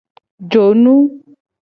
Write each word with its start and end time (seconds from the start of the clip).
Jonu. 0.51 0.95